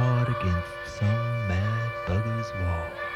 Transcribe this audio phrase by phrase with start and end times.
[0.00, 3.09] against some mad bugger's wall.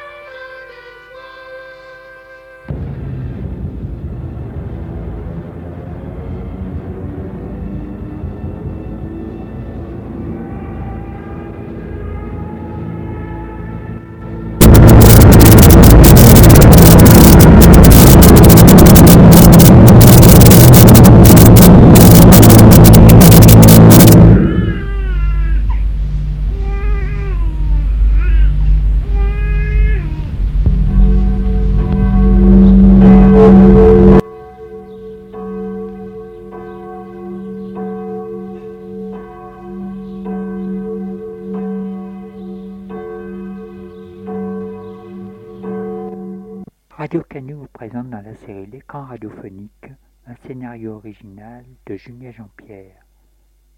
[48.35, 49.93] Série L'écran radiophonique
[50.27, 53.05] un scénario original de Julien Jean-Pierre.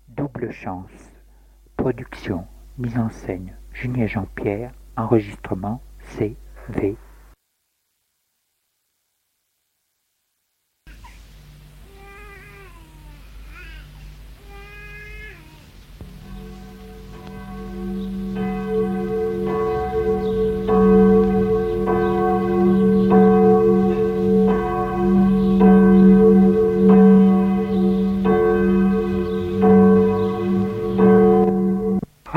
[0.09, 1.13] Double chance.
[1.77, 2.47] Production,
[2.79, 6.97] mise en scène Julien Jean-Pierre, enregistrement CV.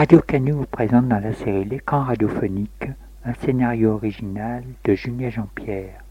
[0.09, 2.87] Radio Canu vous présente dans la série L'écran radiophonique
[3.23, 6.03] un scénario original de Julien Jean-Pierre.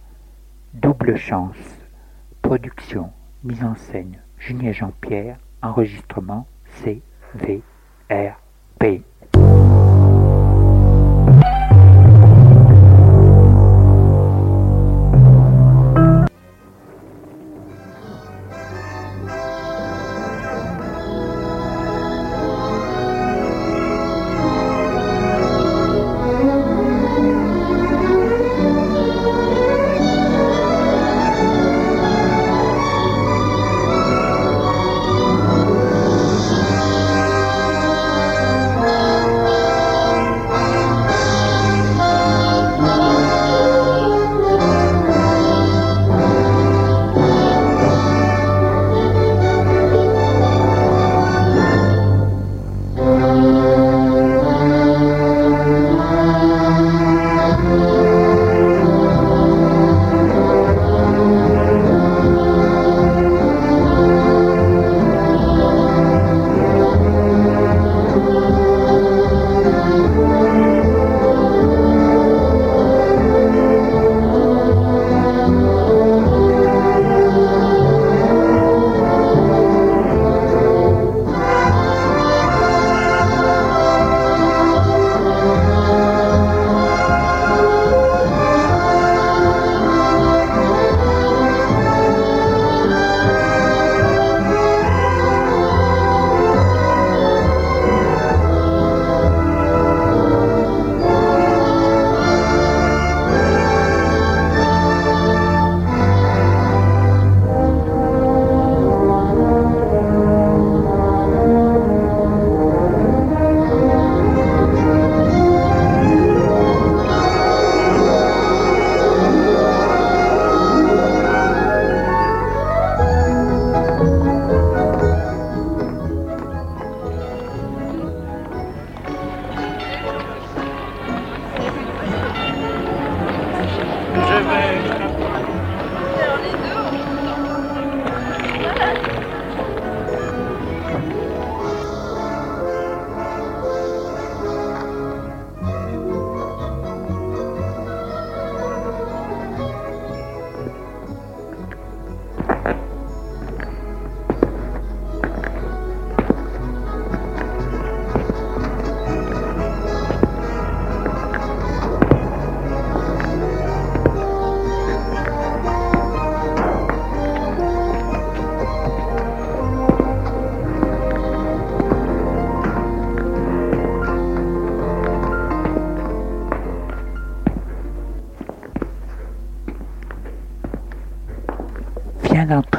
[0.73, 1.57] Double chance.
[2.41, 3.11] Production,
[3.43, 6.47] mise en scène Julien Jean-Pierre, enregistrement
[6.81, 7.65] CVRP.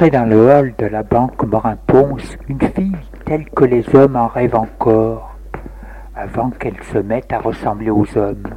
[0.08, 4.56] Dans le hall de la banque Morin-Ponce une fille telle que les hommes en rêvent
[4.56, 5.36] encore,
[6.16, 8.48] avant qu'elle se mette à ressembler aux hommes.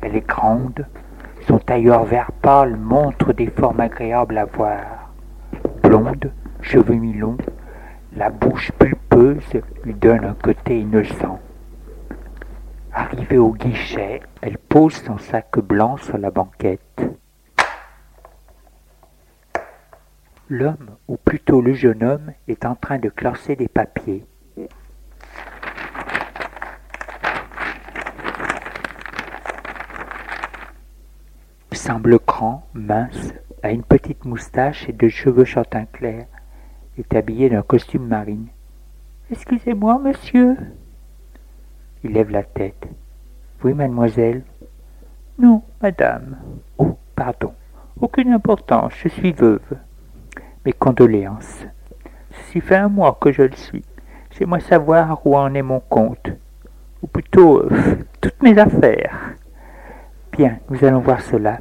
[0.00, 0.84] Elle est grande,
[1.46, 5.12] son tailleur vert pâle montre des formes agréables à voir.
[5.84, 7.38] Blonde, cheveux mi-longs,
[8.16, 11.38] la bouche pulpeuse lui donne un côté innocent.
[12.92, 16.80] Arrivée au guichet, elle pose son sac blanc sur la banquette.
[20.54, 24.26] L'homme, ou plutôt le jeune homme, est en train de classer des papiers.
[31.70, 33.32] Il semble grand, mince,
[33.62, 36.26] a une petite moustache et de cheveux châtain clair,
[36.98, 38.48] est habillé d'un costume marine.
[39.30, 40.58] Excusez-moi, monsieur.
[42.04, 42.86] Il lève la tête.
[43.64, 44.42] Oui, mademoiselle.
[45.38, 46.36] Non, madame.
[46.76, 47.54] Oh, pardon.
[47.98, 49.78] Aucune importance, je suis veuve.
[50.64, 51.66] Mes condoléances.
[52.30, 53.84] Ceci fait un mois que je le suis.
[54.30, 56.30] J'aimerais savoir où en est mon compte.
[57.02, 59.34] Ou plutôt, euh, toutes mes affaires.
[60.30, 61.60] Bien, nous allons voir cela.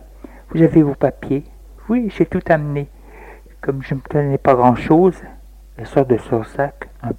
[0.50, 1.44] Vous avez vos papiers?
[1.90, 2.88] Oui, j'ai tout amené.
[3.60, 5.22] Comme je ne tenais pas grand-chose,
[5.78, 7.12] elle sort de son sac un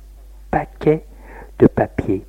[0.51, 1.05] paquet
[1.59, 2.25] de papiers.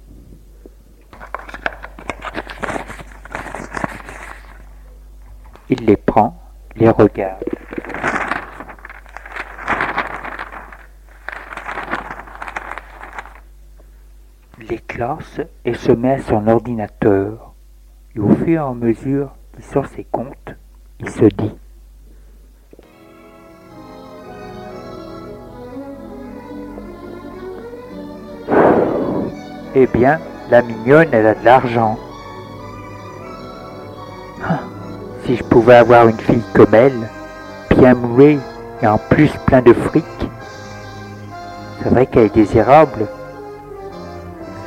[5.70, 6.38] Il les prend,
[6.76, 7.44] les regarde.
[14.70, 14.82] Les
[15.66, 17.54] et se met à son ordinateur.
[18.16, 20.56] Et au fur et à mesure qu'il sort ses comptes,
[21.00, 21.52] il se dit
[29.76, 30.20] Eh bien,
[30.52, 31.98] la mignonne, elle a de l'argent.
[34.44, 34.60] Ah,
[35.26, 37.10] si je pouvais avoir une fille comme elle,
[37.76, 38.38] bien mouée
[38.84, 40.06] et en plus plein de fric,
[41.82, 43.08] c'est vrai qu'elle est désirable.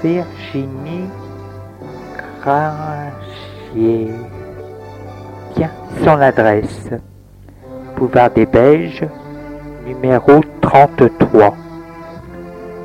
[0.07, 1.11] Virginie
[2.41, 4.15] Grachier.
[5.55, 5.71] Tiens,
[6.05, 6.91] son adresse.
[7.97, 9.05] Boulevard des Beiges,
[9.85, 11.57] numéro 33.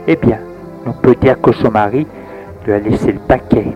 [0.07, 0.39] Eh bien,
[0.87, 2.07] on peut dire que son mari
[2.65, 3.67] lui a laissé le paquet.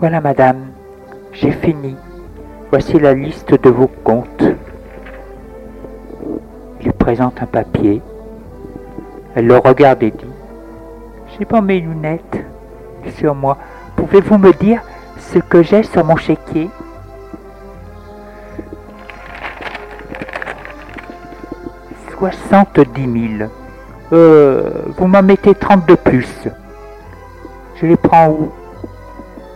[0.00, 0.72] Voilà, madame,
[1.32, 1.94] j'ai fini.
[2.72, 4.42] Voici la liste de vos comptes.
[7.02, 8.00] Présente un papier.
[9.34, 10.24] Elle le regarde et dit
[11.36, 12.44] J'ai pas mes lunettes
[13.16, 13.58] sur moi.
[13.96, 14.82] Pouvez-vous me dire
[15.18, 16.70] ce que j'ai sur mon chéquier?
[22.16, 23.50] Soixante-dix mille.
[24.12, 26.48] Euh, vous m'en mettez trente de plus.
[27.80, 28.52] Je les prends où?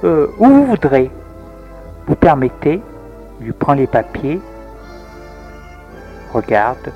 [0.03, 1.13] Euh, Où vous voudrez.
[2.09, 2.83] Vous permettez?
[3.39, 4.41] Il lui prend les papiers.
[6.33, 6.93] Regarde.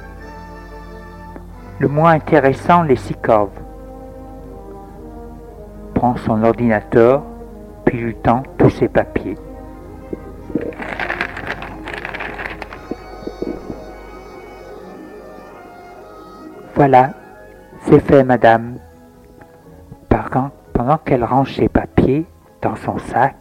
[1.80, 3.48] Le moins intéressant, les Sikov.
[5.94, 7.22] Prend son ordinateur,
[7.86, 9.38] puis lui tend tous ses papiers.
[16.74, 17.14] Voilà,
[17.86, 18.74] c'est fait, madame.
[20.10, 22.26] Pendant, pendant qu'elle range ses papiers
[22.60, 23.36] dans son sac,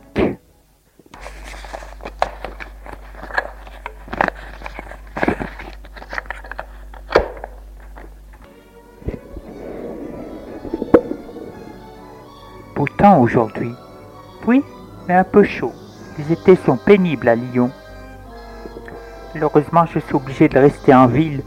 [13.07, 13.73] aujourd'hui.
[14.45, 14.63] Oui,
[15.07, 15.73] mais un peu chaud.
[16.17, 17.71] Les étés sont pénibles à Lyon.
[19.33, 21.41] Malheureusement, je suis obligé de rester en ville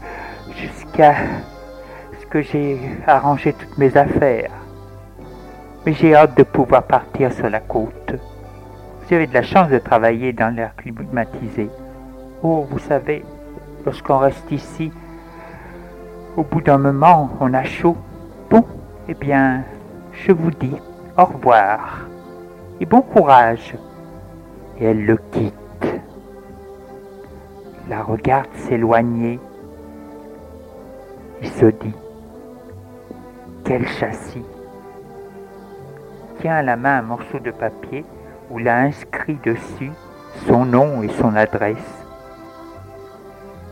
[0.55, 1.15] jusqu'à
[2.19, 4.51] ce que j'ai arrangé toutes mes affaires.
[5.85, 8.15] Mais j'ai hâte de pouvoir partir sur la côte.
[9.05, 11.69] Vous avez de la chance de travailler dans l'air climatisé.
[12.41, 13.23] Oh, vous savez,
[13.85, 14.91] lorsqu'on reste ici,
[16.35, 17.97] au bout d'un moment, on a chaud.
[18.49, 18.65] Bon,
[19.07, 19.63] eh bien,
[20.13, 20.75] je vous dis
[21.17, 22.07] au revoir
[22.79, 23.75] et bon courage.
[24.79, 25.53] Et elle le quitte.
[27.89, 29.39] La regarde s'éloigner.
[31.41, 31.93] Il se dit,
[33.63, 34.45] quel châssis.
[36.39, 38.03] Tient à la main un morceau de papier
[38.49, 39.91] où il a inscrit dessus
[40.47, 42.05] son nom et son adresse.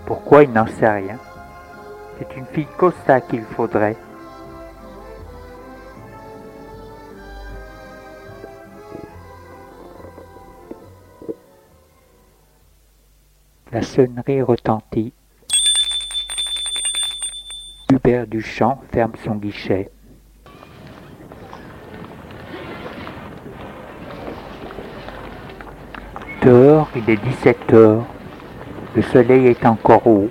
[0.05, 1.17] Pourquoi il n'en sait rien?
[2.19, 3.95] C'est une fille Costa qu'il faudrait.
[13.73, 15.13] La sonnerie retentit.
[17.89, 19.89] Hubert Duchamp ferme son guichet.
[26.41, 28.05] Dehors, il est 17 heures.
[28.93, 30.29] Le soleil est encore haut.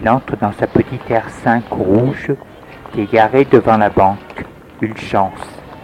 [0.00, 2.32] Il entre dans sa petite R5 rouge
[2.92, 4.46] qui est garée devant la banque.
[4.80, 5.40] Une chance.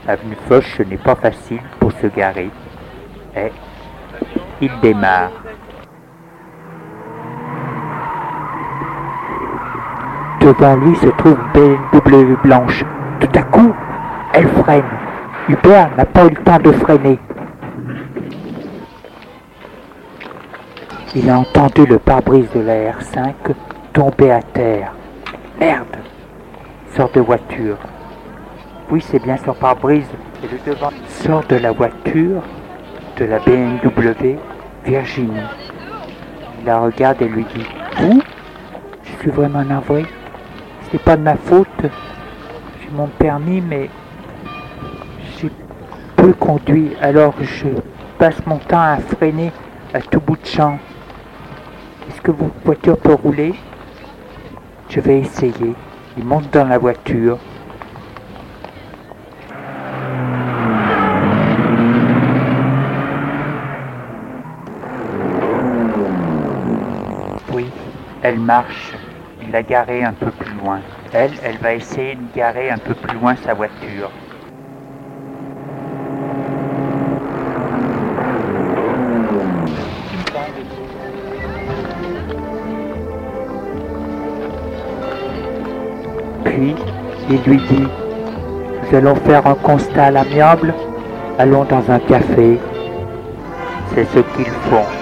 [0.08, 2.48] Avenue Foch n'est pas facile pour se garer.
[3.36, 3.52] Et
[4.62, 5.49] il démarre.
[10.40, 12.84] Devant lui se trouve une BMW blanche.
[13.20, 13.74] Tout à coup,
[14.32, 14.84] elle freine.
[15.48, 17.18] Hubert n'a pas eu le temps de freiner.
[21.14, 23.34] Il a entendu le pare-brise de la R5
[23.92, 24.92] tomber à terre.
[25.58, 25.96] Merde
[26.96, 27.76] sort de voiture.
[28.90, 30.08] Oui, c'est bien son pare-brise.
[30.42, 30.48] Et
[31.08, 32.42] sort de la voiture
[33.18, 34.36] de la BMW
[34.84, 35.46] Virginie.
[36.58, 37.66] Il la regarde et lui dit
[37.98, 38.22] Vous
[39.04, 40.06] Je suis vraiment navré.
[40.90, 41.68] Ce n'est pas de ma faute.
[41.82, 43.88] J'ai mon permis, mais
[45.38, 45.48] j'ai
[46.16, 46.96] peu conduit.
[47.00, 47.68] Alors je
[48.18, 49.52] passe mon temps à freiner
[49.94, 50.80] à tout bout de champ.
[52.08, 53.54] Est-ce que votre voiture peut rouler?
[54.88, 55.74] Je vais essayer.
[56.18, 57.38] Il monte dans la voiture.
[67.52, 67.66] Oui,
[68.22, 68.92] elle marche.
[69.42, 70.49] Il l'a garée un peu plus
[71.12, 74.10] Elle, elle va essayer de garer un peu plus loin sa voiture.
[86.44, 86.74] Puis,
[87.30, 87.88] il lui dit,
[88.82, 90.74] nous allons faire un constat à l'amiable,
[91.38, 92.58] allons dans un café.
[93.94, 94.99] C'est ce qu'ils font.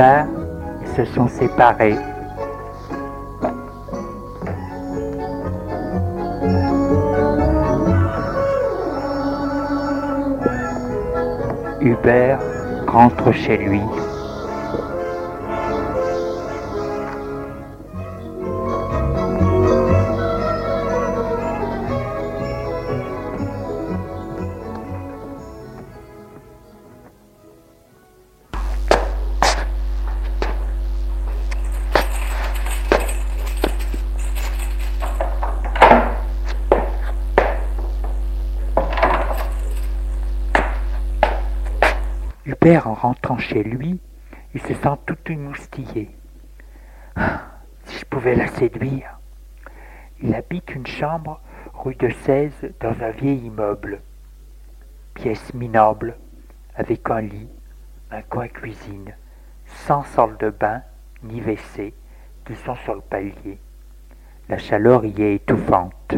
[0.00, 1.96] Ils se sont séparés.
[11.82, 12.38] Hubert
[12.86, 13.80] rentre chez lui.
[43.50, 43.98] Chez lui,
[44.54, 46.10] il se sent tout émoustillé.
[47.16, 47.40] Ah,
[47.84, 49.18] Si je pouvais la séduire.
[50.22, 51.40] Il habite une chambre
[51.74, 54.02] rue de 16 dans un vieil immeuble.
[55.14, 56.16] Pièce minable,
[56.76, 57.48] avec un lit,
[58.12, 59.14] un coin cuisine,
[59.66, 60.82] sans salle de bain
[61.24, 61.92] ni WC,
[62.44, 63.58] qui sont sur le palier.
[64.48, 66.14] La chaleur y est étouffante.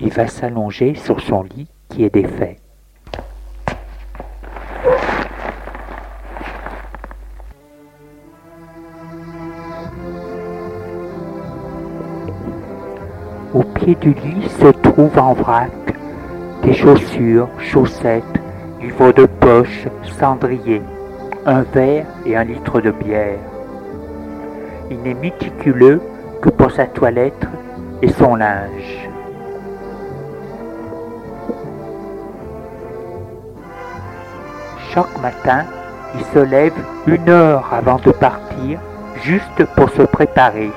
[0.00, 2.58] Il va s'allonger sur son lit qui est défait.
[13.94, 15.70] Du lit se trouve en vrac
[16.62, 18.24] des chaussures, chaussettes,
[18.98, 19.86] veau de poche,
[20.18, 20.82] cendrier,
[21.46, 23.38] un verre et un litre de bière.
[24.90, 26.00] Il n'est méticuleux
[26.42, 27.46] que pour sa toilette
[28.02, 29.08] et son linge.
[34.92, 35.64] Chaque matin,
[36.14, 36.74] il se lève
[37.06, 38.80] une heure avant de partir,
[39.22, 40.72] juste pour se préparer.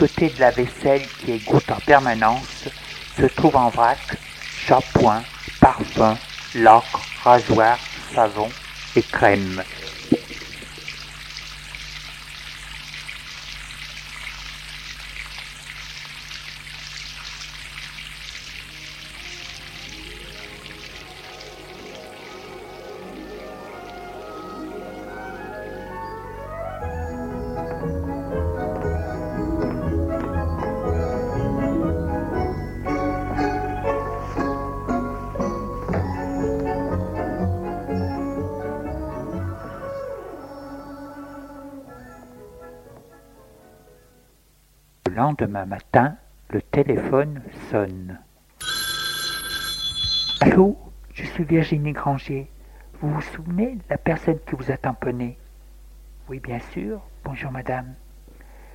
[0.00, 2.64] Côté de la vaisselle qui égoutte en permanence,
[3.18, 3.98] se trouve en vrac
[4.66, 5.22] shampoing,
[5.60, 6.16] parfum,
[6.54, 7.78] l'encre, rasoir,
[8.14, 8.48] savon
[8.96, 9.62] et crème.
[45.40, 46.16] Lendemain matin,
[46.50, 48.20] le téléphone sonne.
[50.42, 50.76] Allô
[51.14, 52.50] Je suis Virginie Granger.
[53.00, 55.38] Vous vous souvenez de la personne qui vous a tamponné?
[56.28, 57.00] Oui, bien sûr.
[57.24, 57.94] Bonjour, madame.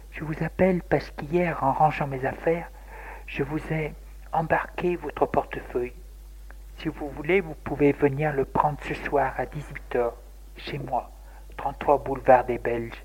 [0.09, 2.71] Je vous appelle parce qu'hier, en rangeant mes affaires,
[3.27, 3.93] je vous ai
[4.33, 5.93] embarqué votre portefeuille.
[6.77, 10.13] Si vous voulez, vous pouvez venir le prendre ce soir à 18h,
[10.57, 11.11] chez moi,
[11.57, 13.04] 33 boulevard des Belges.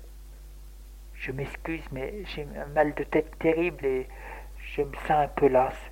[1.23, 4.07] Je m'excuse, mais j'ai un mal de tête terrible et
[4.75, 5.91] je me sens un peu lasse.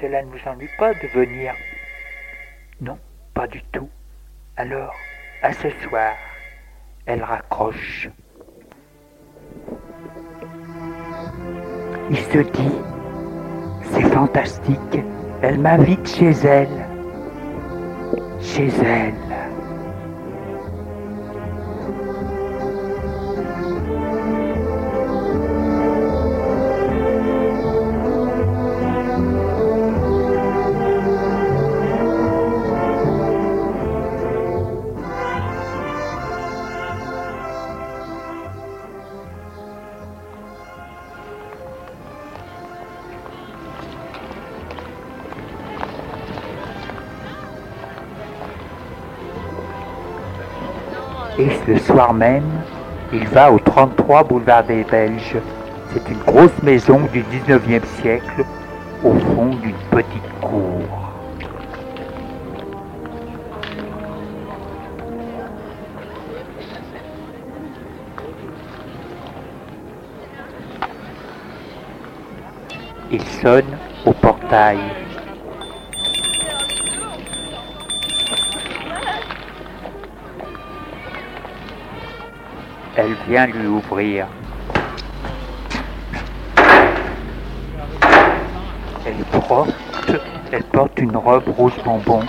[0.00, 1.54] Cela ne vous ennuie pas de venir?
[2.80, 2.96] Non,
[3.34, 3.90] pas du tout.
[4.56, 4.94] Alors,
[5.42, 6.14] à ce soir,
[7.04, 8.08] elle raccroche.
[12.10, 12.78] Il se dit,
[13.90, 15.00] c'est fantastique,
[15.42, 16.86] elle m'invite chez elle.
[18.40, 19.23] Chez elle.
[52.12, 52.44] Même,
[53.12, 55.36] il va au 33 boulevard des Belges.
[55.92, 58.44] C'est une grosse maison du 19e siècle
[59.04, 60.82] au fond d'une petite cour.
[73.12, 73.62] Il sonne
[74.04, 75.03] au portail.
[82.96, 84.28] Elle vient lui ouvrir.
[89.04, 89.74] Elle porte,
[90.52, 92.20] elle porte une robe rouge bonbon.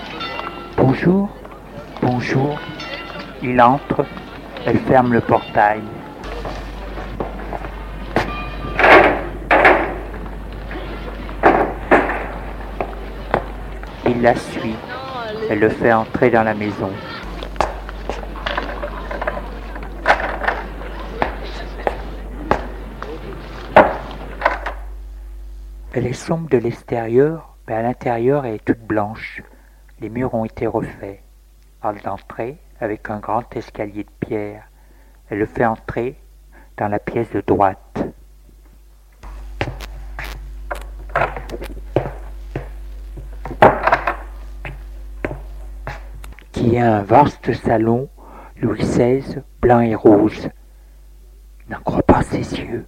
[0.75, 1.29] Bonjour,
[2.01, 2.59] bonjour.
[3.43, 4.07] Il entre,
[4.65, 5.81] elle ferme le portail.
[14.07, 14.75] Il la suit.
[15.47, 16.89] Elle le fait entrer dans la maison.
[25.97, 29.41] Elle est sombre de l'extérieur, mais à l'intérieur elle est toute blanche.
[30.01, 31.21] Les murs ont été refaits.
[31.81, 34.67] Hall d'entrée avec un grand escalier de pierre.
[35.29, 36.19] Elle le fait entrer
[36.75, 38.03] dans la pièce de droite.
[46.51, 48.09] Qui est un vaste salon
[48.57, 50.49] Louis XVI, blanc et rose.
[51.69, 52.85] N'en crois pas ses yeux.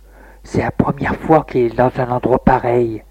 [0.50, 3.04] C'est la première fois qu'il est dans un endroit pareil.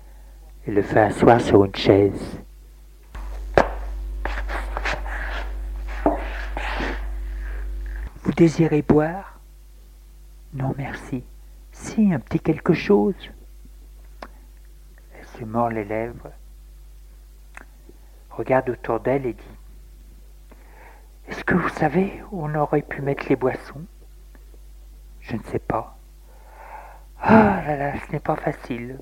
[0.66, 2.40] Il le fait asseoir sur une chaise.
[8.22, 9.38] Vous désirez boire?
[10.54, 11.24] Non, merci.
[11.72, 13.14] Si, un petit quelque chose.
[15.14, 16.32] Elle se mord les lèvres,
[18.30, 19.56] regarde autour d'elle et dit
[21.28, 23.84] Est-ce que vous savez où on aurait pu mettre les boissons
[25.20, 25.95] Je ne sais pas.
[27.28, 29.00] Ah là là, ce n'est pas facile.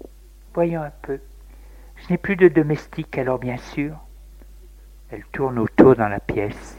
[0.54, 1.20] Voyons un peu.
[1.96, 3.96] Je n'ai plus de domestique, alors bien sûr.
[5.10, 6.78] Elle tourne autour dans la pièce.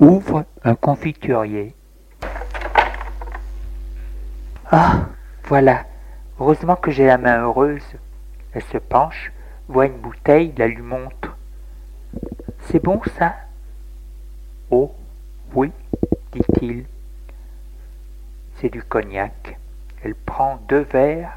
[0.00, 1.74] Ouvre un confiturier.
[4.70, 5.08] Ah,
[5.44, 5.84] voilà.
[6.40, 7.96] Heureusement que j'ai la main heureuse.
[8.54, 9.30] Elle se penche,
[9.68, 11.36] voit une bouteille, la lui montre.
[12.62, 13.34] C'est bon ça?
[14.70, 14.94] Oh,
[15.54, 15.70] oui,
[16.36, 16.84] dit-il.
[18.56, 19.58] C'est du cognac.
[20.02, 21.32] Elle prend deux verres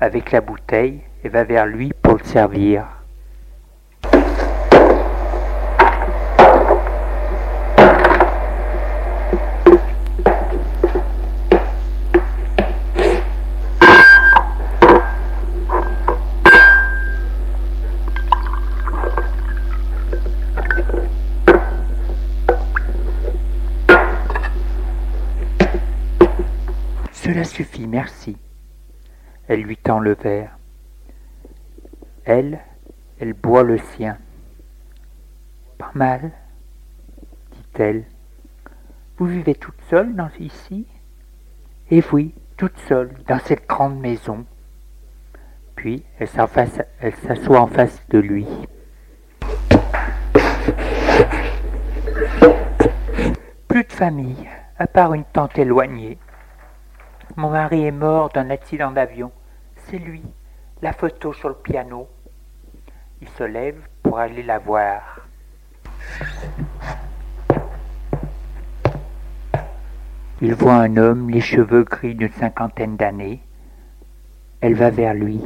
[0.00, 2.86] avec la bouteille et va vers lui pour le servir.
[27.92, 28.38] Merci.
[29.48, 30.56] Elle lui tend le verre.
[32.24, 32.58] Elle,
[33.20, 34.16] elle boit le sien.
[35.76, 36.32] Pas mal,
[37.52, 38.04] dit-elle.
[39.18, 40.86] Vous vivez toute seule dans ici?
[41.90, 44.46] Eh oui, toute seule, dans cette grande maison.
[45.76, 48.46] Puis elle s'assoit en face de lui.
[53.68, 54.48] Plus de famille.
[54.78, 56.18] à part une tante éloignée.
[57.36, 59.32] Mon mari est mort d'un accident d'avion.
[59.86, 60.22] C'est lui,
[60.82, 62.06] la photo sur le piano.
[63.22, 65.20] Il se lève pour aller la voir.
[70.42, 73.40] Il voit un homme, les cheveux gris d'une cinquantaine d'années.
[74.60, 75.40] Elle va vers lui.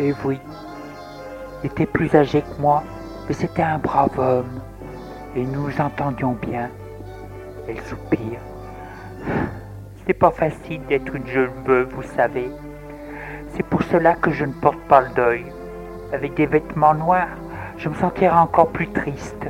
[0.00, 0.38] Et oui,
[1.62, 2.84] il était plus âgé que moi,
[3.26, 4.60] mais c'était un brave homme,
[5.34, 6.70] et nous nous entendions bien.
[7.68, 8.38] Elle soupire.
[10.06, 12.48] C'est pas facile d'être une jeune veuve, vous savez.
[13.48, 15.46] C'est pour cela que je ne porte pas le deuil.
[16.12, 17.36] Avec des vêtements noirs,
[17.76, 19.48] je me sentirais encore plus triste.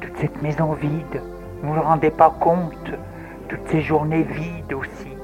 [0.00, 1.22] Toute cette maison vide,
[1.62, 2.90] vous ne vous rendez pas compte.
[3.48, 5.16] Toutes ces journées vides aussi.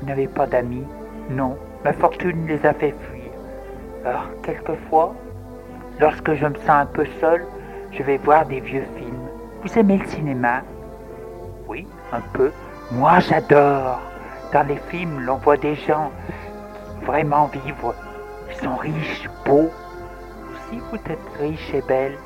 [0.00, 0.86] Vous n'avez pas d'amis?
[1.30, 3.30] Non, ma fortune les a fait fuir.
[4.04, 5.14] Alors, quelquefois,
[6.00, 7.44] lorsque je me sens un peu seul,
[7.92, 9.28] je vais voir des vieux films.
[9.62, 10.62] Vous aimez le cinéma?
[11.66, 12.50] Oui, un peu.
[12.92, 14.00] Moi, j'adore.
[14.52, 16.10] Dans les films, l'on voit des gens
[17.04, 17.94] vraiment vivre.
[18.50, 19.70] Ils sont riches, beaux.
[20.50, 22.16] Aussi, vous êtes riche et belle.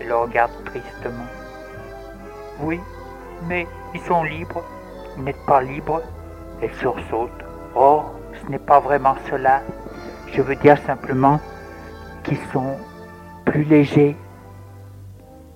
[0.00, 1.26] Elle le regarde tristement.
[2.60, 2.80] Oui,
[3.46, 4.64] mais ils sont libres.
[5.16, 6.00] Vous n'êtes pas libre.
[6.62, 7.44] Elle sursaute.
[7.74, 8.04] Oh,
[8.48, 9.62] n'est pas vraiment cela.
[10.32, 11.40] Je veux dire simplement
[12.24, 12.76] qu'ils sont
[13.44, 14.16] plus légers,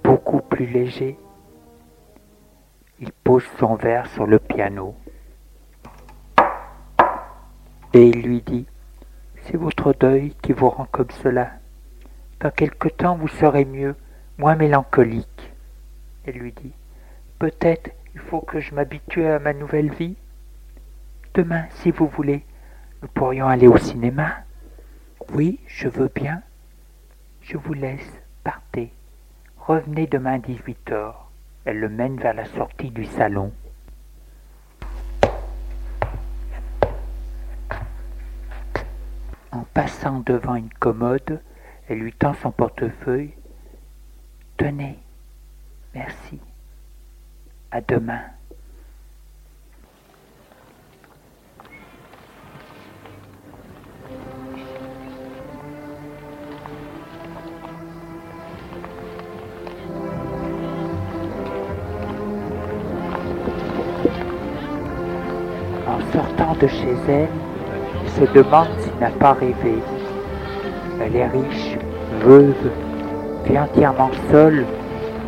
[0.03, 1.19] beaucoup plus légers.
[3.01, 4.95] Il pose son verre sur le piano
[7.95, 8.67] et il lui dit
[9.43, 11.51] C'est votre deuil qui vous rend comme cela.
[12.41, 13.95] Dans quelque temps vous serez mieux,
[14.39, 15.53] moins mélancolique.
[16.25, 16.73] Elle lui dit
[17.39, 20.17] Peut-être il faut que je m'habitue à ma nouvelle vie.
[21.35, 22.45] Demain, si vous voulez,
[23.03, 24.37] nous pourrions aller au cinéma.
[25.33, 26.43] Oui, je veux bien.
[27.43, 28.93] Je vous laisse, partez.
[29.59, 31.29] Revenez demain à 18 heures.
[31.65, 33.53] Elle le mène vers la sortie du salon.
[39.51, 41.41] En passant devant une commode,
[41.89, 43.35] elle lui tend son portefeuille.
[44.57, 44.99] Tenez,
[45.95, 46.41] merci.
[47.71, 48.23] À demain.
[66.55, 67.29] De chez elle,
[68.07, 69.77] se demande s'il n'a pas rêvé.
[71.01, 71.79] Elle est riche,
[72.21, 72.71] veuve,
[73.47, 74.65] vit entièrement seule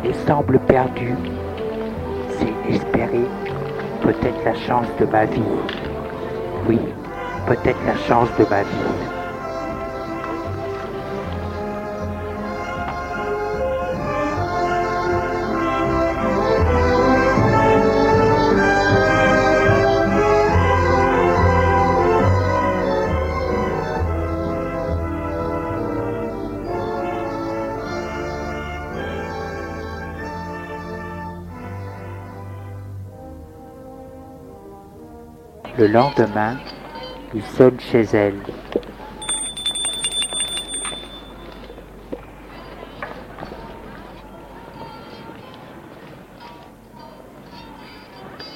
[0.03, 1.15] et semble perdue.
[2.29, 3.21] C'est inespéré,
[4.01, 5.41] peut-être la chance de ma vie.
[6.67, 6.79] Oui,
[7.47, 9.14] peut-être la chance de ma vie.
[35.85, 36.57] Le lendemain,
[37.35, 38.41] il sonne chez elle.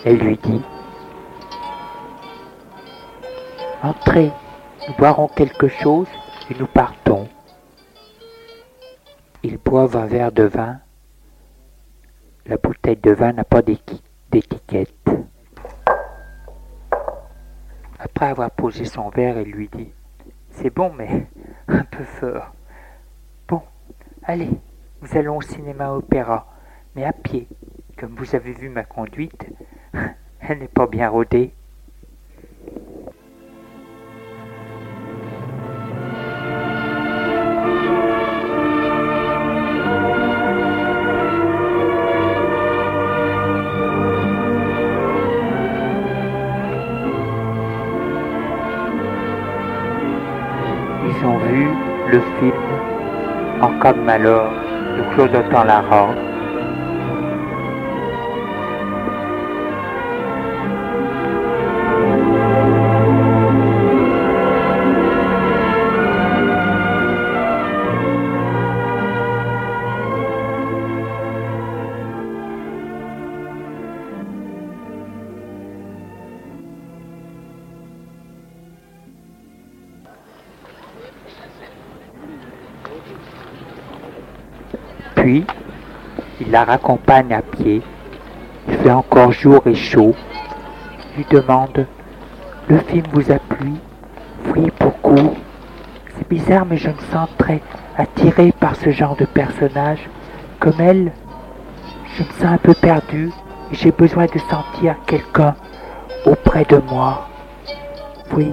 [0.03, 0.63] Elle lui dit
[3.83, 4.31] Entrez,
[4.87, 6.07] nous boirons quelque chose
[6.49, 7.29] et nous partons.
[9.43, 10.79] Ils boivent un verre de vin.
[12.47, 14.98] La bouteille de vin n'a pas d'étiquette.
[18.19, 19.93] Après avoir posé son verre, elle lui dit
[20.49, 21.29] C'est bon, mais
[21.69, 22.53] un peu fort.
[23.47, 23.61] Bon,
[24.23, 24.49] allez,
[25.01, 26.45] nous allons au cinéma opéra,
[26.97, 27.47] mais à pied.
[27.97, 29.45] Comme vous avez vu ma conduite,
[30.41, 31.53] elle n'est pas bien rodée.
[53.79, 54.51] En cas de malheur
[54.97, 56.28] de Claude
[86.59, 87.81] la raccompagne à pied.
[88.67, 90.13] Il fait encore jour et chaud.
[91.15, 91.87] Lui demande
[92.67, 93.75] Le film vous a plu?
[94.53, 95.35] Oui, beaucoup.
[96.17, 97.61] C'est bizarre, mais je me sens très
[97.97, 100.09] attiré par ce genre de personnage.
[100.59, 101.13] Comme elle,
[102.17, 103.31] je me sens un peu perdu
[103.71, 105.55] et j'ai besoin de sentir quelqu'un
[106.25, 107.29] auprès de moi.
[108.33, 108.51] Oui,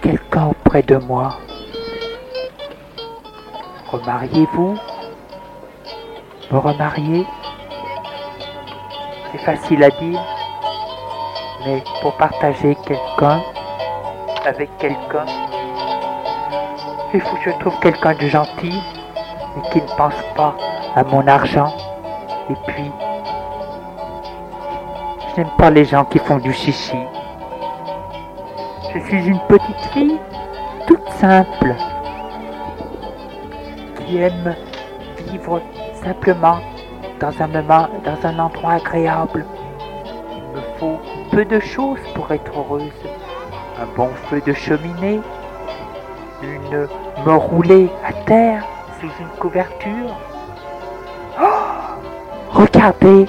[0.00, 1.38] quelqu'un auprès de moi.
[3.88, 4.78] Remariez-vous?
[6.50, 7.26] Me remarier
[9.32, 10.20] C'est facile à dire,
[11.64, 13.42] mais pour partager quelqu'un
[14.44, 15.26] avec quelqu'un,
[17.12, 18.80] il faut que je trouve quelqu'un de gentil
[19.56, 20.54] et qui ne pense pas
[20.94, 21.74] à mon argent.
[22.48, 22.92] Et puis,
[25.30, 26.98] je n'aime pas les gens qui font du chichi.
[28.94, 30.18] Je suis une petite fille
[30.86, 31.74] toute simple
[33.98, 34.54] qui aime
[35.28, 35.60] vivre
[36.06, 36.60] simplement
[37.20, 37.32] dans
[38.24, 39.44] un endroit agréable.
[40.36, 41.00] Il me faut
[41.32, 42.92] peu de choses pour être heureuse.
[43.82, 45.20] Un bon feu de cheminée,
[46.42, 46.88] une
[47.26, 48.64] me rouler à terre
[49.00, 50.16] sous une couverture.
[51.42, 51.44] Oh
[52.52, 53.26] Regardez,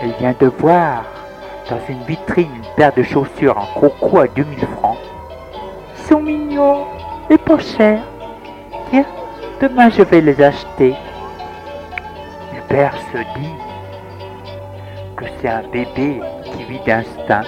[0.00, 1.04] elle vient de voir
[1.68, 4.98] dans une vitrine une paire de chaussures en coco à 2000 francs.
[5.96, 6.86] Ils sont mignons
[7.28, 8.02] et pas chers.
[8.88, 9.04] Tiens,
[9.60, 10.96] demain je vais les acheter.
[12.70, 13.54] Hubert se dit
[15.16, 17.42] que c'est un bébé qui vit d'instinct.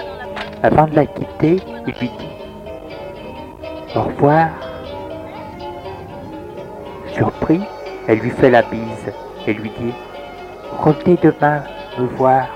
[0.61, 4.49] Avant de la quitter, il lui dit Au revoir.
[7.13, 7.61] Surpris,
[8.07, 9.13] elle lui fait la bise
[9.47, 9.93] et lui dit
[10.79, 11.63] Revenez demain
[11.97, 12.47] me voir.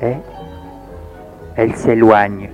[0.00, 0.16] Et
[1.56, 2.50] elle s'éloigne.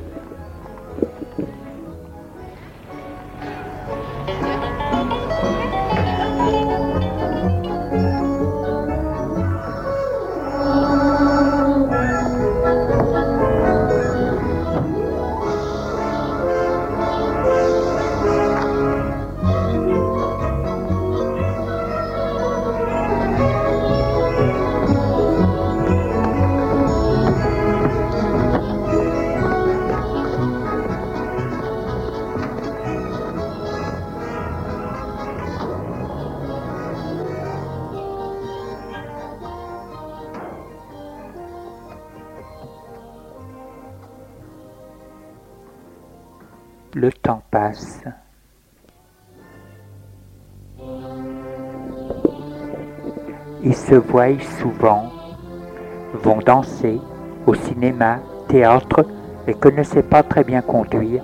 [46.94, 48.02] Le temps passe.
[53.62, 55.12] Ils se voient souvent,
[56.14, 57.00] vont danser
[57.46, 59.06] au cinéma, théâtre
[59.46, 61.22] et que ne sait pas très bien conduire.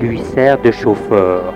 [0.00, 1.54] Lui sert de chauffeur.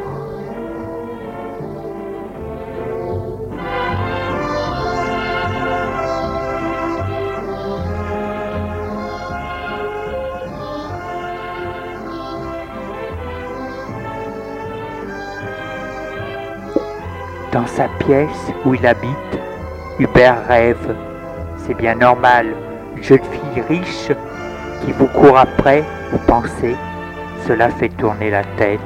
[17.52, 18.28] Dans sa pièce
[18.64, 19.08] où il habite,
[19.98, 20.96] Hubert rêve.
[21.58, 22.46] C'est bien normal.
[22.96, 24.10] Une jeune fille riche
[24.84, 26.74] qui vous court après, vous pensez,
[27.46, 28.80] cela fait tourner la tête.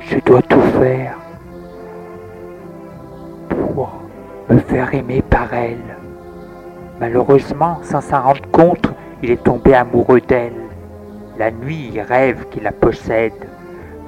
[0.00, 1.18] Je dois tout faire
[4.68, 5.96] faire aimer par elle.
[7.00, 10.67] Malheureusement, sans s'en rendre compte, il est tombé amoureux d'elle.
[11.38, 13.32] La nuit, rêve qu'il la possède.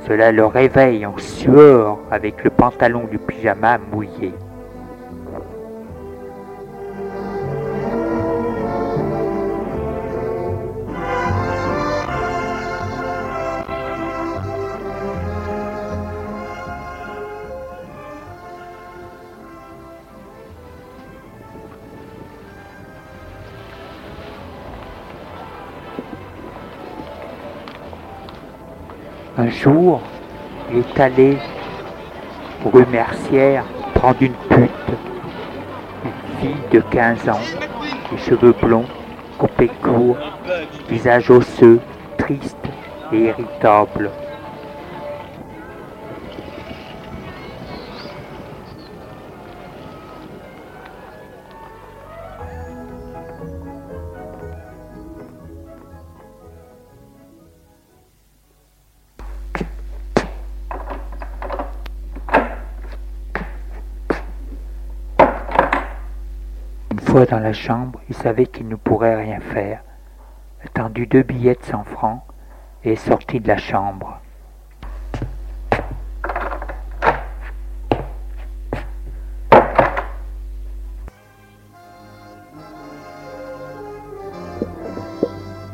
[0.08, 4.32] Cela le réveille en sueur avec le pantalon du pyjama mouillé.
[29.50, 30.00] Jour,
[30.70, 31.36] il est allé
[32.64, 34.70] rue Mercière prendre une pute,
[36.04, 37.40] une fille de 15 ans,
[38.12, 38.86] les cheveux blonds,
[39.38, 40.16] coupés courts,
[40.88, 41.80] visage osseux,
[42.16, 42.56] triste
[43.12, 44.10] et irritable.
[67.26, 69.82] Dans la chambre, il savait qu'il ne pourrait rien faire,
[70.62, 72.22] a deux billets de 100 francs
[72.84, 74.20] et est sorti de la chambre.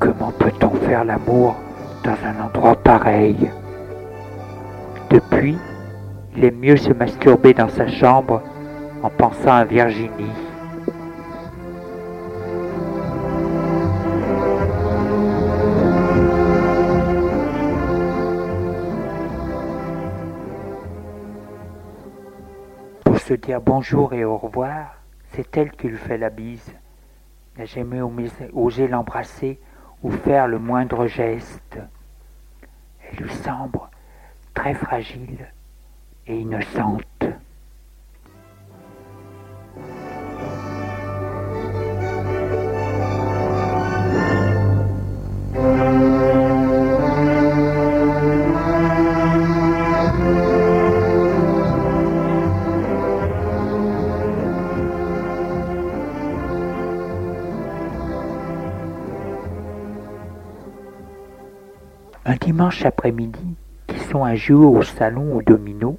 [0.00, 1.56] Comment peut-on faire l'amour
[2.04, 3.50] dans un endroit pareil?
[5.10, 5.58] Depuis,
[6.36, 8.42] il aime mieux se masturber dans sa chambre
[9.02, 10.45] en pensant à Virginie.
[23.26, 24.94] Se dire bonjour et au revoir,
[25.32, 26.72] c'est elle qui lui fait la bise.
[27.58, 28.00] N'a jamais
[28.52, 29.58] osé l'embrasser
[30.04, 31.76] ou faire le moindre geste.
[33.02, 33.80] Elle lui semble
[34.54, 35.48] très fragile
[36.28, 37.02] et innocente.
[62.84, 63.56] Après-midi,
[63.88, 65.98] ils sont à jouer au salon au domino.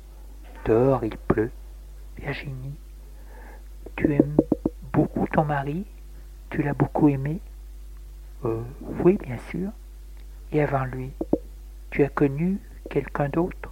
[0.66, 1.52] Dehors, il pleut.
[2.18, 2.76] Virginie,
[3.96, 4.38] tu aimes
[4.94, 5.86] beaucoup ton mari?
[6.50, 7.40] Tu l'as beaucoup aimé?
[8.46, 8.62] Euh,
[9.04, 9.70] Oui, bien sûr.
[10.52, 11.12] Et avant lui,
[11.90, 13.72] tu as connu quelqu'un d'autre?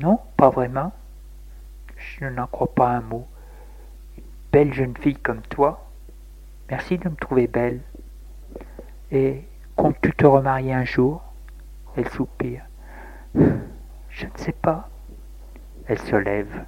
[0.00, 0.92] Non, pas vraiment.
[1.96, 3.26] Je n'en crois pas un mot.
[4.52, 5.88] Belle jeune fille comme toi.
[6.70, 7.80] Merci de me trouver belle.
[9.10, 9.42] Et
[9.76, 11.22] comptes-tu te remarier un jour?
[11.98, 12.62] Elle soupire.
[13.34, 14.88] Je ne sais pas.
[15.88, 16.64] Elle se lève.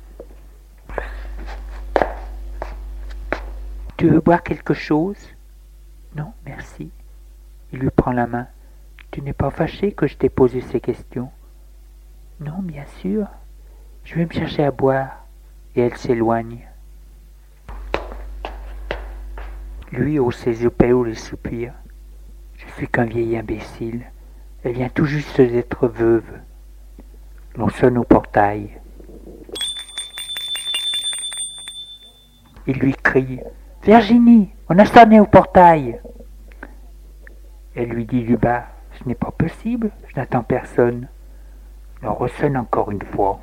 [3.96, 5.28] Tu veux boire quelque chose?
[6.16, 6.90] Non, merci.
[7.72, 8.48] Il lui prend la main.
[9.12, 11.30] Tu n'es pas fâché que je t'ai posé ces questions?
[12.40, 13.28] Non, bien sûr.
[14.02, 15.26] Je vais me chercher à boire.
[15.76, 16.66] Et elle s'éloigne.
[19.92, 21.74] Lui hausse ses épaules et soupire.
[22.56, 24.06] Je suis qu'un vieil imbécile.
[24.62, 26.30] Elle vient tout juste d'être veuve.
[27.56, 28.78] L'on sonne au portail.
[32.66, 33.40] Il lui crie
[33.82, 35.98] Virginie, on a sonné au portail.
[37.74, 38.66] Elle lui dit du bas
[38.98, 41.08] Ce n'est pas possible, je n'attends personne.
[42.02, 43.40] On ressonne encore une fois.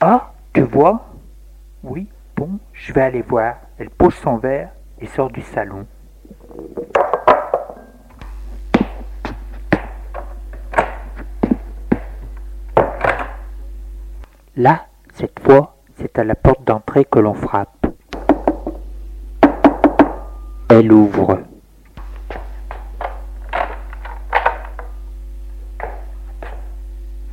[0.00, 1.06] Ah, tu vois?
[1.82, 3.56] Oui, bon, je vais aller voir.
[3.78, 4.70] Elle pose son verre
[5.00, 5.86] et sort du salon.
[14.60, 17.86] Là, cette fois, c'est à la porte d'entrée que l'on frappe.
[20.68, 21.40] Elle ouvre.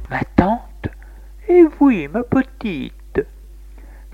[0.09, 0.87] Ma tante?
[1.49, 2.93] Eh oui, ma petite.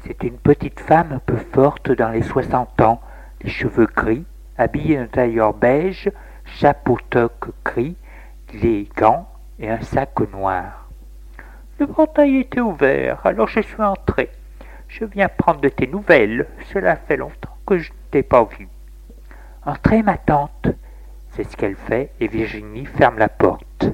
[0.03, 2.99] C'est une petite femme un peu forte dans les soixante ans,
[3.43, 4.26] les cheveux gris,
[4.57, 6.09] habillée d'un tailleur beige,
[6.45, 7.95] chapeau toque gris,
[8.55, 10.82] les gants et un sac noir.
[11.80, 14.30] Le portail était ouvert, alors je suis entré.
[14.88, 16.47] Je viens prendre de tes nouvelles.
[16.71, 18.67] Cela fait longtemps que je ne t'ai pas vu.
[19.65, 20.67] Entrez, ma tante.
[21.32, 23.86] C'est ce qu'elle fait, et Virginie ferme la porte.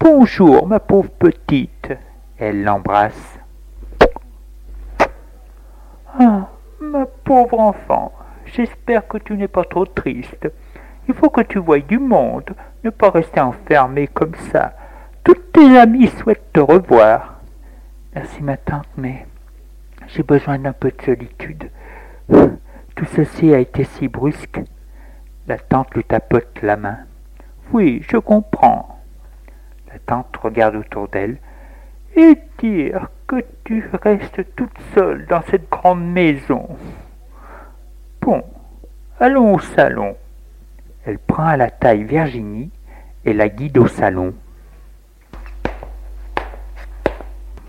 [0.00, 1.92] Bonjour, ma pauvre petite.
[2.36, 3.38] Elle l'embrasse.
[6.18, 6.48] Ah,
[6.80, 8.12] ma pauvre enfant,
[8.46, 10.48] j'espère que tu n'es pas trop triste.
[11.10, 12.54] Il faut que tu voies du monde,
[12.84, 14.74] ne pas rester enfermé comme ça.
[15.24, 17.40] Toutes tes amies souhaitent te revoir.
[18.14, 19.26] Merci ma tante, mais
[20.06, 21.68] j'ai besoin d'un peu de solitude.
[22.28, 24.60] Tout ceci a été si brusque.
[25.48, 26.98] La tante lui tapote la main.
[27.72, 29.00] Oui, je comprends.
[29.92, 31.38] La tante regarde autour d'elle.
[32.14, 36.68] Et dire que tu restes toute seule dans cette grande maison.
[38.20, 38.44] Bon,
[39.18, 40.14] allons au salon.
[41.04, 42.70] Elle prend à la taille Virginie
[43.24, 44.34] et la guide au salon.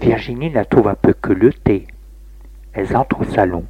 [0.01, 1.13] Virginie la trouve un peu
[1.63, 1.87] thé.
[2.73, 3.65] Elles entrent au salon.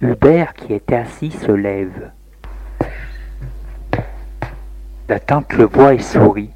[0.00, 2.10] Hubert, qui était assis, se lève.
[5.08, 6.50] La tante le voit et sourit.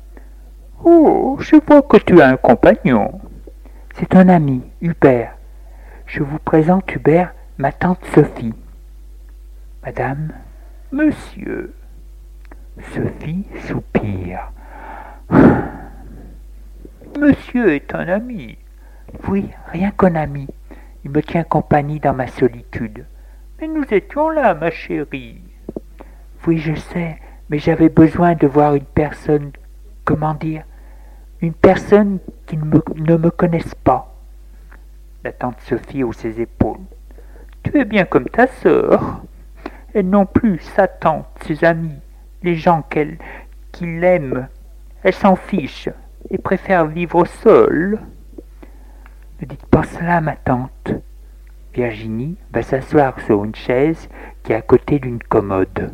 [0.84, 3.20] Oh, je vois que tu as un compagnon.
[3.98, 5.34] C'est un ami, Hubert.
[6.04, 8.52] Je vous présente Hubert, ma tante Sophie.
[9.82, 10.34] Madame,
[10.92, 11.72] monsieur.
[12.92, 14.52] Sophie soupire.
[17.18, 18.58] Monsieur est un ami.
[19.28, 20.46] Oui, rien qu'un ami.
[21.02, 23.06] Il me tient compagnie dans ma solitude.
[23.58, 25.40] Mais nous étions là, ma chérie.
[26.46, 27.18] Oui, je sais,
[27.48, 29.52] mais j'avais besoin de voir une personne,
[30.04, 30.64] comment dire,
[31.46, 34.14] une personne qui ne me, ne me connaisse pas.
[35.24, 36.80] La tante Sophie hausse ses épaules.
[37.62, 39.22] Tu es bien comme ta sœur.
[39.94, 42.00] Elle non plus, sa tante, ses amis,
[42.42, 43.18] les gens qu'elle,
[43.72, 44.48] qui l'aiment.
[45.02, 45.88] Elle s'en fiche
[46.30, 48.00] et préfère vivre seule.
[49.40, 50.92] Ne dites pas cela, ma tante.
[51.74, 54.08] Virginie va s'asseoir sur une chaise
[54.42, 55.92] qui est à côté d'une commode.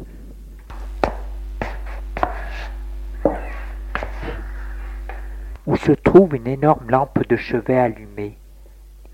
[5.67, 8.37] Où se trouve une énorme lampe de chevet allumée.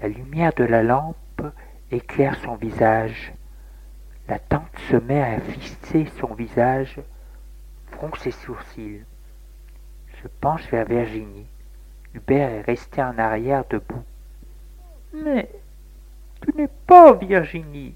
[0.00, 1.42] La lumière de la lampe
[1.90, 3.32] éclaire son visage.
[4.28, 7.00] La tante se met à fixer son visage,
[7.90, 9.04] fronce ses sourcils.
[10.22, 11.46] Je penche vers Virginie.
[12.14, 14.04] Hubert est resté en arrière debout.
[15.12, 15.50] Mais
[16.42, 17.94] tu n'es pas Virginie,